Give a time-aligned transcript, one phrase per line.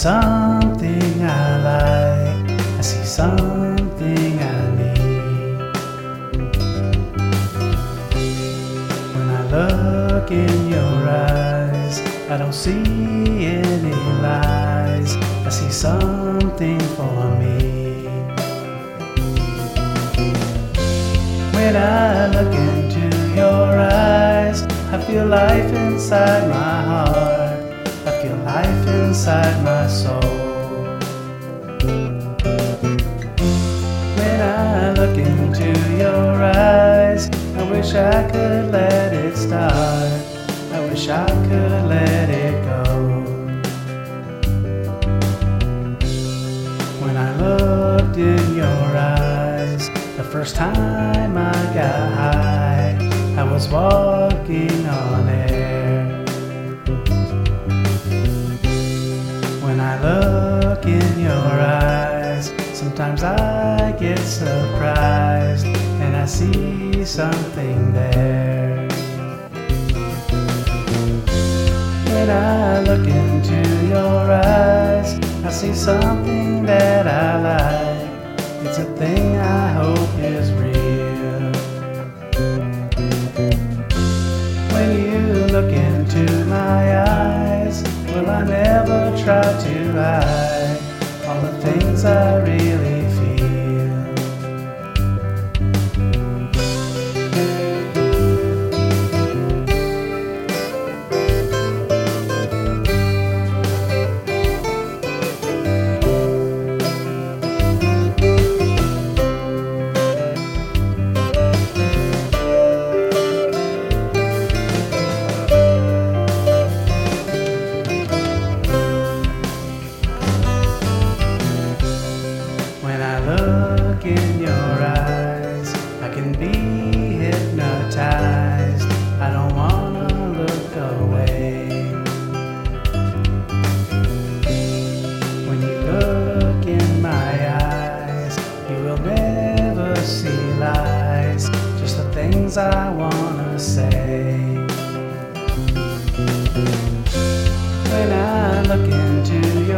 [0.00, 2.50] something I like.
[2.78, 5.58] I see something I need.
[9.14, 12.00] When I look in your eyes,
[12.30, 15.16] I don't see any lies.
[15.44, 17.58] I see something for me.
[21.52, 24.62] When I look into your eyes,
[24.94, 27.29] I feel life inside my heart.
[28.20, 30.20] Feel life inside my soul.
[34.18, 40.12] When I look into your eyes, I wish I could let it start.
[40.70, 42.84] I wish I could let it go.
[47.02, 52.98] When I looked in your eyes, the first time I got high,
[53.38, 54.79] I was walking
[63.20, 68.88] sometimes I get surprised and I see something there.
[72.06, 78.66] When I look into your eyes, I see something that I like.
[78.66, 81.52] It's a thing I hope is real.
[84.74, 87.82] When you look into my eyes,
[88.14, 90.78] will I never try to hide
[91.26, 92.59] all the things I really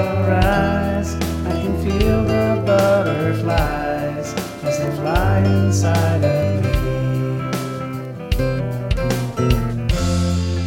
[0.00, 1.14] your eyes.
[1.46, 4.34] I can feel the butterflies
[4.64, 6.70] as they fly inside of me.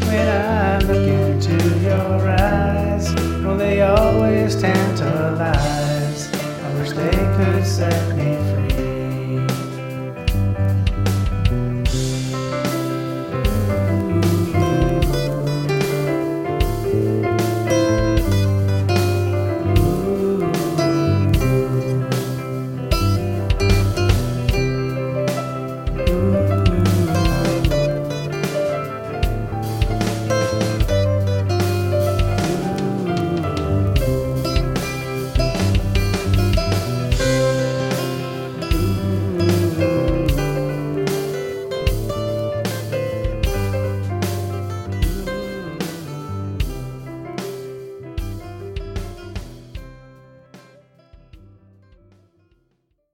[0.08, 6.22] When I look into your eyes, well, they always tantalize.
[6.66, 8.43] I wish they could set me